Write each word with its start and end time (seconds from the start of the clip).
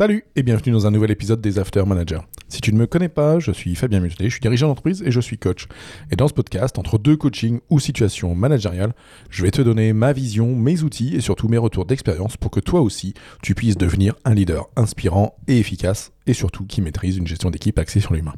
Salut 0.00 0.24
et 0.34 0.42
bienvenue 0.42 0.72
dans 0.72 0.86
un 0.86 0.90
nouvel 0.90 1.10
épisode 1.10 1.42
des 1.42 1.58
After 1.58 1.84
Managers. 1.84 2.22
Si 2.48 2.62
tu 2.62 2.72
ne 2.72 2.78
me 2.78 2.86
connais 2.86 3.10
pas, 3.10 3.38
je 3.38 3.52
suis 3.52 3.74
Fabien 3.74 4.00
Muselet, 4.00 4.30
je 4.30 4.30
suis 4.30 4.40
dirigeant 4.40 4.68
d'entreprise 4.68 5.02
et 5.04 5.10
je 5.10 5.20
suis 5.20 5.36
coach. 5.36 5.66
Et 6.10 6.16
dans 6.16 6.26
ce 6.26 6.32
podcast, 6.32 6.78
entre 6.78 6.96
deux 6.96 7.18
coachings 7.18 7.60
ou 7.68 7.78
situations 7.78 8.34
managériales, 8.34 8.94
je 9.28 9.42
vais 9.42 9.50
te 9.50 9.60
donner 9.60 9.92
ma 9.92 10.14
vision, 10.14 10.56
mes 10.56 10.82
outils 10.84 11.16
et 11.16 11.20
surtout 11.20 11.48
mes 11.48 11.58
retours 11.58 11.84
d'expérience 11.84 12.38
pour 12.38 12.50
que 12.50 12.60
toi 12.60 12.80
aussi, 12.80 13.12
tu 13.42 13.54
puisses 13.54 13.76
devenir 13.76 14.14
un 14.24 14.32
leader 14.32 14.70
inspirant 14.74 15.36
et 15.48 15.58
efficace 15.58 16.12
et 16.26 16.32
surtout 16.32 16.64
qui 16.64 16.80
maîtrise 16.80 17.18
une 17.18 17.26
gestion 17.26 17.50
d'équipe 17.50 17.78
axée 17.78 18.00
sur 18.00 18.14
l'humain. 18.14 18.36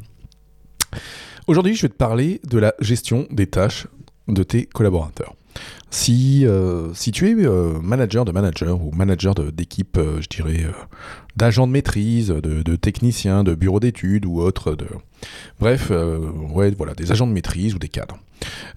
Aujourd'hui, 1.47 1.77
je 1.77 1.83
vais 1.83 1.91
te 1.91 1.95
parler 1.95 2.41
de 2.43 2.59
la 2.59 2.75
gestion 2.81 3.29
des 3.31 3.47
tâches 3.47 3.87
de 4.27 4.43
tes 4.43 4.67
collaborateurs. 4.67 5.37
Si, 5.93 6.47
euh, 6.47 6.95
si 6.95 7.13
tu 7.13 7.29
es 7.29 7.35
euh, 7.47 7.79
manager 7.83 8.25
de 8.25 8.33
manager 8.33 8.81
ou 8.83 8.93
manager 8.93 9.35
d'équipe, 9.35 9.99
euh, 9.99 10.23
je 10.23 10.29
dirais, 10.29 10.65
d'agents 11.37 11.67
de 11.67 11.73
maîtrise, 11.73 12.29
de, 12.29 12.63
de 12.63 12.77
techniciens, 12.77 13.45
de 13.45 13.55
bureaux 13.55 13.79
d'études 13.79 14.25
ou 14.25 14.41
autres, 14.41 14.75
de... 14.75 14.87
bref, 15.61 15.91
ouais, 15.91 16.71
voilà, 16.71 16.95
des 16.95 17.13
agents 17.13 17.27
de 17.27 17.33
maîtrise 17.33 17.75
ou 17.75 17.79
des 17.79 17.91
cadres, 17.91 18.19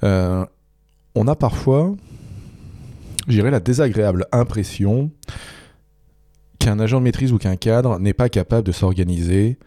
on 0.03 1.27
a 1.29 1.35
parfois, 1.37 1.95
je 3.29 3.31
dirais, 3.31 3.49
la 3.49 3.61
désagréable 3.61 4.25
impression 4.33 5.09
qu'un 6.59 6.81
agent 6.81 6.99
de 6.99 7.05
maîtrise 7.05 7.31
ou 7.31 7.37
qu'un 7.37 7.55
cadre 7.55 7.97
n'est 7.97 8.13
pas 8.13 8.27
capable 8.27 8.67
de 8.67 8.73
s'organiser 8.73 9.57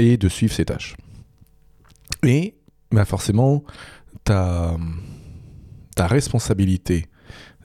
et 0.00 0.16
de 0.16 0.28
suivre 0.28 0.52
ses 0.52 0.64
tâches. 0.64 0.96
Et 2.24 2.54
bah 2.90 3.04
forcément, 3.04 3.62
ta, 4.24 4.76
ta 5.98 6.06
responsabilité 6.06 7.06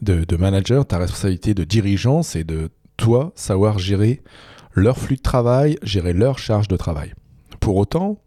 de, 0.01 0.35
manager, 0.35 0.87
ta 0.87 0.97
responsabilité 0.97 1.53
de 1.53 1.63
dirigeant, 1.63 2.23
c'est 2.23 2.43
de 2.43 2.71
toi 2.97 3.31
savoir 3.35 3.77
gérer 3.77 4.23
leur 4.73 4.97
flux 4.97 5.17
de 5.17 5.21
travail, 5.21 5.77
gérer 5.83 6.13
leur 6.13 6.39
charge 6.39 6.67
de 6.67 6.75
travail. 6.75 7.13
Pour 7.59 7.75
autant, 7.75 8.17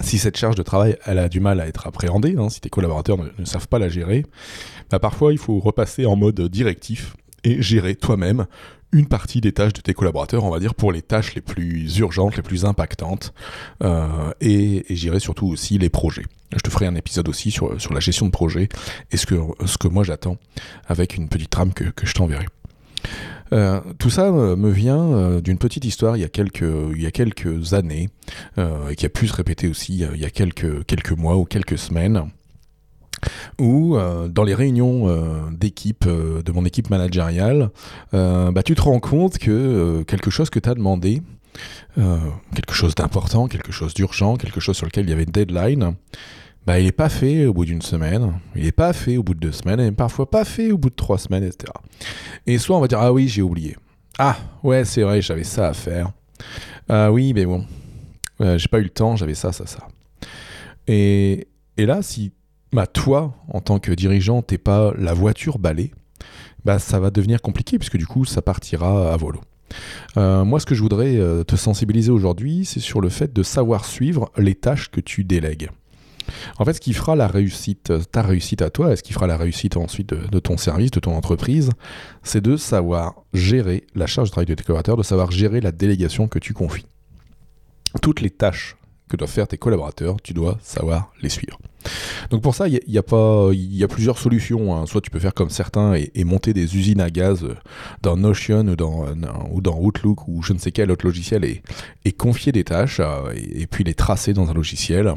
si 0.00 0.16
cette 0.16 0.38
charge 0.38 0.56
de 0.56 0.62
travail 0.62 0.96
elle 1.04 1.18
a 1.18 1.28
du 1.28 1.40
mal 1.40 1.60
à 1.60 1.66
être 1.66 1.86
appréhendée, 1.86 2.36
hein, 2.38 2.48
si 2.48 2.62
tes 2.62 2.70
collaborateurs 2.70 3.18
ne, 3.18 3.44
savent 3.44 3.68
pas 3.68 3.78
la 3.78 3.90
gérer, 3.90 4.24
bah 4.90 4.98
parfois 4.98 5.34
il 5.34 5.38
faut 5.38 5.58
repasser 5.58 6.06
en 6.06 6.16
mode 6.16 6.40
directif 6.48 7.14
et 7.44 7.60
gérer 7.60 7.96
toi-même 7.96 8.46
une 8.92 9.06
partie 9.06 9.40
des 9.40 9.52
tâches 9.52 9.72
de 9.72 9.80
tes 9.80 9.94
collaborateurs, 9.94 10.44
on 10.44 10.50
va 10.50 10.58
dire, 10.58 10.74
pour 10.74 10.92
les 10.92 11.02
tâches 11.02 11.34
les 11.34 11.40
plus 11.40 11.98
urgentes, 11.98 12.36
les 12.36 12.42
plus 12.42 12.64
impactantes, 12.64 13.32
euh, 13.82 14.32
et, 14.40 14.92
et 14.92 14.96
gérer 14.96 15.20
surtout 15.20 15.48
aussi 15.48 15.78
les 15.78 15.88
projets. 15.88 16.24
Je 16.52 16.58
te 16.58 16.70
ferai 16.70 16.86
un 16.86 16.94
épisode 16.94 17.28
aussi 17.28 17.50
sur, 17.50 17.80
sur 17.80 17.94
la 17.94 18.00
gestion 18.00 18.26
de 18.26 18.30
projet 18.30 18.68
et 19.10 19.16
ce 19.16 19.26
que, 19.26 19.36
ce 19.64 19.78
que 19.78 19.88
moi 19.88 20.04
j'attends 20.04 20.36
avec 20.86 21.16
une 21.16 21.28
petite 21.28 21.50
trame 21.50 21.72
que, 21.72 21.84
que 21.84 22.06
je 22.06 22.12
t'enverrai. 22.12 22.46
Euh, 23.52 23.80
tout 23.98 24.10
ça 24.10 24.26
euh, 24.28 24.56
me 24.56 24.70
vient 24.70 25.12
euh, 25.12 25.40
d'une 25.40 25.58
petite 25.58 25.84
histoire 25.84 26.16
il 26.16 26.20
y 26.20 26.24
a 26.24 26.28
quelques, 26.28 26.62
il 26.62 27.02
y 27.02 27.06
a 27.06 27.10
quelques 27.10 27.74
années, 27.74 28.08
euh, 28.58 28.88
et 28.88 28.96
qui 28.96 29.04
a 29.04 29.10
pu 29.10 29.26
se 29.28 29.34
répéter 29.34 29.68
aussi 29.68 30.06
il 30.14 30.20
y 30.20 30.24
a 30.24 30.30
quelques, 30.30 30.84
quelques 30.86 31.12
mois 31.12 31.36
ou 31.36 31.44
quelques 31.44 31.78
semaines 31.78 32.30
où 33.58 33.96
euh, 33.96 34.28
dans 34.28 34.44
les 34.44 34.54
réunions 34.54 35.08
euh, 35.08 35.50
d'équipe, 35.50 36.04
euh, 36.06 36.42
de 36.42 36.52
mon 36.52 36.64
équipe 36.64 36.90
managériale, 36.90 37.70
bah, 38.12 38.62
tu 38.64 38.74
te 38.74 38.82
rends 38.82 39.00
compte 39.00 39.38
que 39.38 40.02
quelque 40.06 40.30
chose 40.30 40.50
que 40.50 40.58
tu 40.58 40.68
as 40.68 40.74
demandé, 40.74 41.22
quelque 41.96 42.74
chose 42.74 42.94
d'important, 42.94 43.48
quelque 43.48 43.72
chose 43.72 43.94
d'urgent, 43.94 44.36
quelque 44.36 44.60
chose 44.60 44.76
sur 44.76 44.86
lequel 44.86 45.06
il 45.06 45.10
y 45.10 45.12
avait 45.12 45.24
une 45.24 45.30
deadline, 45.30 45.94
bah, 46.66 46.78
il 46.78 46.84
n'est 46.84 46.92
pas 46.92 47.08
fait 47.08 47.46
au 47.46 47.54
bout 47.54 47.64
d'une 47.64 47.82
semaine, 47.82 48.40
il 48.54 48.64
n'est 48.64 48.72
pas 48.72 48.92
fait 48.92 49.16
au 49.16 49.22
bout 49.22 49.34
de 49.34 49.40
deux 49.40 49.52
semaines, 49.52 49.80
et 49.80 49.92
parfois 49.92 50.30
pas 50.30 50.44
fait 50.44 50.70
au 50.70 50.78
bout 50.78 50.90
de 50.90 50.94
trois 50.94 51.18
semaines, 51.18 51.44
etc. 51.44 51.72
Et 52.46 52.58
soit 52.58 52.76
on 52.76 52.80
va 52.80 52.88
dire, 52.88 53.00
ah 53.00 53.12
oui, 53.12 53.28
j'ai 53.28 53.42
oublié. 53.42 53.76
Ah, 54.18 54.36
ouais, 54.62 54.84
c'est 54.84 55.02
vrai, 55.02 55.22
j'avais 55.22 55.44
ça 55.44 55.68
à 55.68 55.72
faire. 55.72 56.12
Ah 56.88 57.10
oui, 57.10 57.32
mais 57.34 57.46
bon, 57.46 57.66
j'ai 58.40 58.68
pas 58.68 58.78
eu 58.78 58.84
le 58.84 58.90
temps, 58.90 59.16
j'avais 59.16 59.34
ça, 59.34 59.52
ça, 59.52 59.66
ça. 59.66 59.88
Et, 60.86 61.48
et 61.76 61.86
là, 61.86 62.02
si 62.02 62.32
bah 62.72 62.86
toi, 62.86 63.34
en 63.48 63.60
tant 63.60 63.78
que 63.78 63.92
dirigeant, 63.92 64.42
t'es 64.42 64.58
pas 64.58 64.92
la 64.96 65.14
voiture 65.14 65.58
balai, 65.58 65.92
bah 66.64 66.78
ça 66.78 67.00
va 67.00 67.10
devenir 67.10 67.42
compliqué 67.42 67.78
puisque 67.78 67.96
du 67.96 68.06
coup 68.06 68.24
ça 68.24 68.42
partira 68.42 69.12
à 69.12 69.16
volo. 69.16 69.40
Euh, 70.16 70.44
moi, 70.44 70.60
ce 70.60 70.66
que 70.66 70.74
je 70.74 70.82
voudrais 70.82 71.16
euh, 71.16 71.44
te 71.44 71.56
sensibiliser 71.56 72.10
aujourd'hui, 72.10 72.64
c'est 72.64 72.80
sur 72.80 73.00
le 73.00 73.08
fait 73.08 73.32
de 73.32 73.42
savoir 73.42 73.84
suivre 73.84 74.30
les 74.36 74.54
tâches 74.54 74.90
que 74.90 75.00
tu 75.00 75.24
délègues. 75.24 75.70
En 76.58 76.64
fait, 76.64 76.74
ce 76.74 76.80
qui 76.80 76.92
fera 76.92 77.16
la 77.16 77.26
réussite, 77.26 77.92
ta 78.10 78.22
réussite 78.22 78.62
à 78.62 78.70
toi, 78.70 78.92
et 78.92 78.96
ce 78.96 79.02
qui 79.02 79.12
fera 79.12 79.26
la 79.26 79.36
réussite 79.36 79.76
ensuite 79.76 80.10
de, 80.14 80.38
ton 80.38 80.56
service, 80.56 80.90
de 80.90 81.00
ton 81.00 81.14
entreprise, 81.14 81.70
c'est 82.22 82.40
de 82.40 82.56
savoir 82.56 83.14
gérer 83.32 83.84
la 83.94 84.06
charge 84.06 84.28
de 84.28 84.32
travail 84.32 84.46
tes 84.46 84.54
collaborateurs, 84.62 84.96
de 84.96 85.02
savoir 85.02 85.30
gérer 85.30 85.60
la 85.60 85.72
délégation 85.72 86.28
que 86.28 86.38
tu 86.38 86.52
confies. 86.52 86.86
Toutes 88.00 88.20
les 88.20 88.30
tâches 88.30 88.76
que 89.12 89.16
doivent 89.18 89.30
faire 89.30 89.46
tes 89.46 89.58
collaborateurs, 89.58 90.16
tu 90.22 90.32
dois 90.32 90.58
savoir 90.62 91.12
les 91.20 91.28
suivre. 91.28 91.58
Donc 92.30 92.40
pour 92.40 92.54
ça, 92.54 92.66
il 92.66 92.74
y, 92.74 92.98
a 92.98 93.02
y 93.52 93.84
a 93.84 93.88
plusieurs 93.88 94.18
solutions. 94.18 94.74
Hein. 94.74 94.86
Soit 94.86 95.02
tu 95.02 95.10
peux 95.10 95.18
faire 95.18 95.34
comme 95.34 95.50
certains 95.50 95.94
et, 95.94 96.24
monter 96.24 96.54
des 96.54 96.76
usines 96.76 97.00
à 97.00 97.10
gaz 97.10 97.44
euh, 97.44 97.54
dans 98.00 98.16
Notion 98.16 98.66
ou 98.68 98.76
dans, 98.76 99.04
euh, 99.04 99.14
ou 99.50 99.60
dans 99.60 99.78
Outlook 99.78 100.28
ou 100.28 100.42
je 100.42 100.54
ne 100.54 100.58
sais 100.58 100.72
quel 100.72 100.90
autre 100.90 101.04
logiciel 101.04 101.44
et, 101.44 102.12
confier 102.12 102.52
des 102.52 102.64
tâches 102.64 103.00
euh, 103.00 103.32
et, 103.34 103.66
puis 103.66 103.84
les 103.84 103.94
tracer 103.94 104.32
dans 104.32 104.48
un 104.48 104.54
logiciel. 104.54 105.12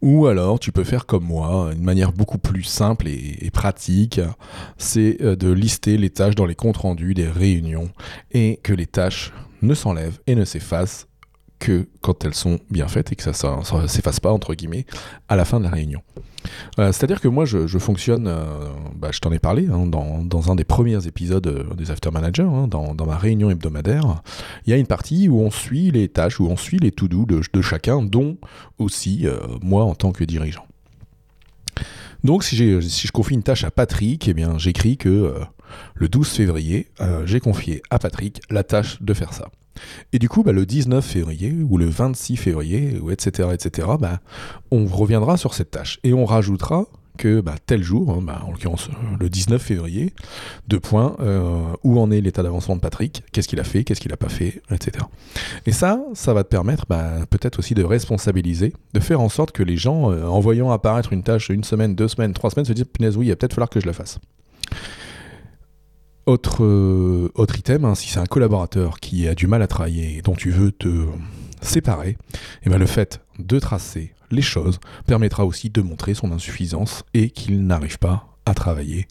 Ou 0.00 0.26
alors 0.26 0.58
tu 0.58 0.72
peux 0.72 0.84
faire 0.84 1.04
comme 1.04 1.24
moi, 1.24 1.70
une 1.74 1.82
manière 1.82 2.12
beaucoup 2.12 2.38
plus 2.38 2.62
simple 2.62 3.08
et, 3.08 3.50
pratique, 3.52 4.20
c'est 4.78 5.20
de 5.20 5.52
lister 5.52 5.98
les 5.98 6.08
tâches 6.08 6.34
dans 6.34 6.46
les 6.46 6.54
comptes 6.54 6.78
rendus 6.78 7.12
des 7.12 7.28
réunions 7.28 7.90
et 8.32 8.60
que 8.62 8.72
les 8.72 8.86
tâches 8.86 9.32
ne 9.60 9.74
s'enlèvent 9.74 10.20
et 10.26 10.34
ne 10.34 10.46
s'effacent 10.46 11.07
que 11.58 11.88
quand 12.00 12.24
elles 12.24 12.34
sont 12.34 12.58
bien 12.70 12.88
faites 12.88 13.12
et 13.12 13.16
que 13.16 13.32
ça 13.32 13.58
ne 13.58 13.86
s'efface 13.86 14.20
pas, 14.20 14.32
entre 14.32 14.54
guillemets, 14.54 14.86
à 15.28 15.36
la 15.36 15.44
fin 15.44 15.58
de 15.58 15.64
la 15.64 15.70
réunion. 15.70 16.02
Euh, 16.78 16.92
c'est-à-dire 16.92 17.20
que 17.20 17.28
moi, 17.28 17.44
je, 17.44 17.66
fonctionne, 17.78 18.26
euh, 18.26 18.68
bah, 18.94 19.08
je 19.12 19.20
t'en 19.20 19.32
ai 19.32 19.38
parlé, 19.38 19.66
hein, 19.66 19.86
dans, 19.86 20.50
un 20.50 20.54
des 20.54 20.64
premiers 20.64 21.06
épisodes 21.06 21.46
euh, 21.46 21.74
des 21.74 21.90
After 21.90 22.10
Managers, 22.10 22.42
hein, 22.42 22.68
dans, 22.68 22.94
ma 23.06 23.16
réunion 23.16 23.50
hebdomadaire, 23.50 24.22
il 24.66 24.70
y 24.70 24.72
a 24.72 24.76
une 24.76 24.86
partie 24.86 25.28
où 25.28 25.40
on 25.40 25.50
suit 25.50 25.90
les 25.90 26.08
tâches, 26.08 26.40
où 26.40 26.46
on 26.46 26.56
suit 26.56 26.78
les 26.78 26.92
to-do 26.92 27.26
de, 27.26 27.40
de, 27.52 27.62
chacun, 27.62 28.02
dont 28.02 28.36
aussi 28.78 29.26
moi 29.62 29.84
en 29.84 29.94
tant 29.94 30.12
que 30.12 30.24
dirigeant. 30.24 30.66
Donc 32.24 32.44
si, 32.44 32.56
si, 32.82 33.06
je 33.06 33.12
confie 33.12 33.34
une 33.34 33.42
tâche 33.42 33.64
à 33.64 33.70
Patrick, 33.70 34.28
eh 34.28 34.34
bien 34.34 34.58
j'écris 34.58 34.96
que 34.96 35.34
le 35.94 36.08
12 36.08 36.28
février, 36.28 36.88
j'ai 37.24 37.40
confié 37.40 37.82
à 37.90 37.98
Patrick 37.98 38.42
la 38.50 38.62
tâche 38.62 39.00
de 39.00 39.14
faire 39.14 39.32
ça. 39.32 39.48
Et 40.12 40.18
du 40.18 40.28
coup, 40.28 40.42
bah, 40.42 40.52
le 40.52 40.66
19 40.66 41.04
février 41.04 41.54
ou 41.68 41.78
le 41.78 41.86
26 41.86 42.36
février, 42.36 43.00
etc., 43.10 43.50
etc., 43.52 43.88
bah, 44.00 44.20
on 44.70 44.86
reviendra 44.86 45.36
sur 45.36 45.54
cette 45.54 45.70
tâche 45.70 45.98
et 46.04 46.12
on 46.12 46.24
rajoutera 46.24 46.86
que 47.18 47.40
bah, 47.42 47.56
tel 47.66 47.82
jour, 47.82 48.10
hein, 48.10 48.24
en 48.46 48.50
l'occurrence 48.50 48.88
le 49.20 49.28
19 49.28 49.60
février, 49.60 50.14
deux 50.68 50.80
points, 50.80 51.16
euh, 51.20 51.60
où 51.84 52.00
en 52.00 52.10
est 52.10 52.22
l'état 52.22 52.42
d'avancement 52.42 52.76
de 52.76 52.80
Patrick, 52.80 53.22
qu'est-ce 53.32 53.48
qu'il 53.48 53.60
a 53.60 53.64
fait, 53.64 53.84
qu'est-ce 53.84 54.00
qu'il 54.00 54.10
n'a 54.10 54.16
pas 54.16 54.30
fait, 54.30 54.62
etc. 54.70 55.04
Et 55.66 55.72
ça, 55.72 56.00
ça 56.14 56.32
va 56.32 56.44
te 56.44 56.48
permettre 56.48 56.86
peut-être 57.28 57.58
aussi 57.58 57.74
de 57.74 57.84
responsabiliser, 57.84 58.72
de 58.94 59.00
faire 59.00 59.20
en 59.20 59.28
sorte 59.28 59.52
que 59.52 59.62
les 59.62 59.76
gens, 59.76 60.10
euh, 60.10 60.24
en 60.24 60.40
voyant 60.40 60.70
apparaître 60.70 61.12
une 61.12 61.22
tâche 61.22 61.50
une 61.50 61.64
semaine, 61.64 61.94
deux 61.94 62.08
semaines, 62.08 62.32
trois 62.32 62.50
semaines, 62.50 62.64
se 62.64 62.72
disent, 62.72 62.86
punaise, 62.90 63.16
oui, 63.16 63.26
il 63.26 63.30
va 63.30 63.36
peut-être 63.36 63.54
falloir 63.54 63.68
que 63.68 63.80
je 63.80 63.86
la 63.86 63.92
fasse. 63.92 64.18
Autre, 66.28 66.62
euh, 66.62 67.32
autre 67.36 67.58
item, 67.58 67.86
hein, 67.86 67.94
si 67.94 68.10
c'est 68.10 68.20
un 68.20 68.26
collaborateur 68.26 69.00
qui 69.00 69.26
a 69.26 69.34
du 69.34 69.46
mal 69.46 69.62
à 69.62 69.66
travailler 69.66 70.18
et 70.18 70.20
dont 70.20 70.34
tu 70.34 70.50
veux 70.50 70.72
te 70.72 71.06
séparer, 71.62 72.18
eh 72.64 72.68
bien 72.68 72.76
le 72.76 72.84
fait 72.84 73.22
de 73.38 73.58
tracer 73.58 74.12
les 74.30 74.42
choses 74.42 74.78
permettra 75.06 75.46
aussi 75.46 75.70
de 75.70 75.80
montrer 75.80 76.12
son 76.12 76.30
insuffisance 76.30 77.02
et 77.14 77.30
qu'il 77.30 77.64
n'arrive 77.64 77.98
pas 77.98 78.26
à 78.44 78.52
travailler 78.52 79.08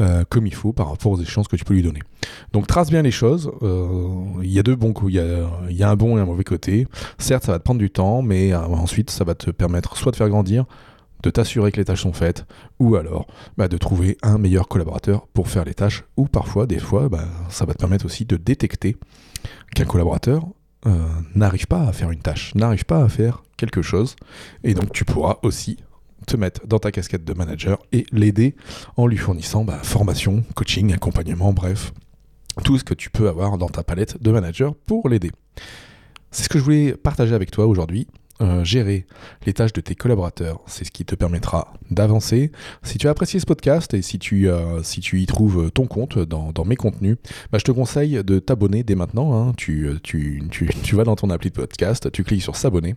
euh, 0.00 0.24
comme 0.28 0.48
il 0.48 0.54
faut 0.56 0.72
par 0.72 0.90
rapport 0.90 1.12
aux 1.12 1.20
échéances 1.20 1.46
que 1.46 1.54
tu 1.54 1.64
peux 1.64 1.74
lui 1.74 1.84
donner. 1.84 2.00
Donc 2.52 2.66
trace 2.66 2.90
bien 2.90 3.02
les 3.02 3.12
choses. 3.12 3.48
Euh, 3.62 4.08
il 4.42 4.50
y 4.50 4.58
a 4.58 4.64
deux 4.64 4.74
bons 4.74 4.92
coups. 4.92 5.12
Il 5.12 5.76
y 5.76 5.82
a, 5.84 5.88
un 5.88 5.96
bon 5.96 6.18
et 6.18 6.20
un 6.20 6.24
mauvais 6.26 6.42
côté. 6.42 6.88
Certes, 7.18 7.44
ça 7.44 7.52
va 7.52 7.60
te 7.60 7.64
prendre 7.64 7.78
du 7.78 7.90
temps, 7.90 8.22
mais 8.22 8.52
ensuite, 8.56 9.10
ça 9.10 9.22
va 9.22 9.36
te 9.36 9.52
permettre 9.52 9.96
soit 9.96 10.10
de 10.10 10.16
faire 10.16 10.28
grandir, 10.28 10.64
de 11.26 11.30
t'assurer 11.32 11.72
que 11.72 11.78
les 11.78 11.84
tâches 11.84 12.02
sont 12.02 12.12
faites, 12.12 12.46
ou 12.78 12.94
alors 12.94 13.26
bah, 13.56 13.66
de 13.66 13.76
trouver 13.76 14.16
un 14.22 14.38
meilleur 14.38 14.68
collaborateur 14.68 15.26
pour 15.26 15.48
faire 15.48 15.64
les 15.64 15.74
tâches, 15.74 16.04
ou 16.16 16.26
parfois, 16.26 16.66
des 16.66 16.78
fois, 16.78 17.08
bah, 17.08 17.24
ça 17.48 17.64
va 17.64 17.74
te 17.74 17.78
permettre 17.78 18.06
aussi 18.06 18.24
de 18.24 18.36
détecter 18.36 18.96
qu'un 19.74 19.86
collaborateur 19.86 20.46
euh, 20.86 21.04
n'arrive 21.34 21.66
pas 21.66 21.82
à 21.82 21.92
faire 21.92 22.12
une 22.12 22.20
tâche, 22.20 22.54
n'arrive 22.54 22.84
pas 22.84 23.02
à 23.02 23.08
faire 23.08 23.42
quelque 23.56 23.82
chose, 23.82 24.14
et 24.62 24.74
donc 24.74 24.92
tu 24.92 25.04
pourras 25.04 25.38
aussi 25.42 25.78
te 26.28 26.36
mettre 26.36 26.64
dans 26.64 26.78
ta 26.78 26.92
casquette 26.92 27.24
de 27.24 27.32
manager 27.32 27.78
et 27.90 28.06
l'aider 28.12 28.54
en 28.96 29.08
lui 29.08 29.16
fournissant 29.16 29.64
bah, 29.64 29.80
formation, 29.82 30.44
coaching, 30.54 30.92
accompagnement, 30.92 31.52
bref, 31.52 31.92
tout 32.62 32.78
ce 32.78 32.84
que 32.84 32.94
tu 32.94 33.10
peux 33.10 33.28
avoir 33.28 33.58
dans 33.58 33.68
ta 33.68 33.82
palette 33.82 34.22
de 34.22 34.30
manager 34.30 34.76
pour 34.76 35.08
l'aider. 35.08 35.32
C'est 36.30 36.44
ce 36.44 36.48
que 36.48 36.58
je 36.58 36.64
voulais 36.64 36.92
partager 36.96 37.34
avec 37.34 37.50
toi 37.50 37.66
aujourd'hui. 37.66 38.06
Euh, 38.40 38.64
gérer 38.64 39.06
les 39.46 39.52
tâches 39.52 39.72
de 39.72 39.80
tes 39.80 39.94
collaborateurs. 39.94 40.60
C'est 40.66 40.84
ce 40.84 40.90
qui 40.90 41.04
te 41.04 41.14
permettra 41.14 41.72
d'avancer. 41.90 42.52
Si 42.82 42.98
tu 42.98 43.08
as 43.08 43.10
apprécié 43.10 43.40
ce 43.40 43.46
podcast 43.46 43.94
et 43.94 44.02
si 44.02 44.18
tu, 44.18 44.48
euh, 44.48 44.82
si 44.82 45.00
tu 45.00 45.20
y 45.20 45.26
trouves 45.26 45.70
ton 45.70 45.86
compte 45.86 46.18
dans, 46.18 46.64
mes 46.64 46.76
contenus, 46.76 47.16
bah, 47.50 47.58
je 47.58 47.64
te 47.64 47.72
conseille 47.72 48.22
de 48.22 48.38
t'abonner 48.38 48.82
dès 48.82 48.94
maintenant. 48.94 49.34
Hein. 49.34 49.52
Tu, 49.56 49.88
tu, 50.02 50.42
tu, 50.50 50.68
tu, 50.82 50.96
vas 50.96 51.04
dans 51.04 51.16
ton 51.16 51.30
appli 51.30 51.50
de 51.50 51.54
podcast, 51.54 52.10
tu 52.12 52.24
cliques 52.24 52.42
sur 52.42 52.56
s'abonner 52.56 52.94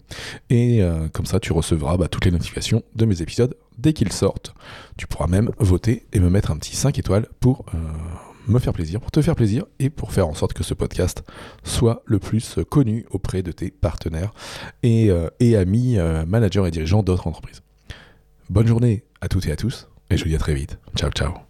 et 0.49 0.81
comme 1.13 1.25
ça 1.25 1.39
tu 1.39 1.53
recevras 1.53 1.97
bah, 1.97 2.07
toutes 2.07 2.25
les 2.25 2.31
notifications 2.31 2.83
de 2.95 3.05
mes 3.05 3.21
épisodes 3.21 3.55
dès 3.77 3.93
qu'ils 3.93 4.11
sortent. 4.11 4.53
Tu 4.97 5.07
pourras 5.07 5.27
même 5.27 5.51
voter 5.59 6.05
et 6.13 6.19
me 6.19 6.29
mettre 6.29 6.51
un 6.51 6.57
petit 6.57 6.75
5 6.75 6.97
étoiles 6.99 7.27
pour 7.39 7.65
me 8.49 8.59
faire 8.59 8.73
plaisir, 8.73 8.99
pour 8.99 9.11
te 9.11 9.21
faire 9.21 9.35
plaisir 9.35 9.65
et 9.79 9.89
pour 9.89 10.13
faire 10.13 10.27
en 10.27 10.33
sorte 10.33 10.53
que 10.53 10.63
ce 10.63 10.73
podcast 10.73 11.23
soit 11.63 12.03
le 12.05 12.19
plus 12.19 12.59
connu 12.69 13.05
auprès 13.11 13.43
de 13.43 13.51
tes 13.51 13.71
partenaires 13.71 14.33
et, 14.83 15.09
euh, 15.11 15.29
amis, 15.59 15.97
euh, 15.97 16.25
managers 16.25 16.67
et 16.67 16.71
dirigeants 16.71 17.03
d'autres 17.03 17.27
entreprises. 17.27 17.61
Bonne 18.49 18.67
journée 18.67 19.03
à 19.21 19.27
toutes 19.27 19.47
et 19.47 19.51
à 19.51 19.55
tous 19.55 19.87
et 20.09 20.17
je 20.17 20.23
vous 20.23 20.29
dis 20.29 20.35
à 20.35 20.39
très 20.39 20.53
vite. 20.53 20.77
Ciao 20.95 21.11
ciao. 21.11 21.48